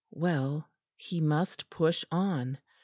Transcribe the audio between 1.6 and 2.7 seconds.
push on.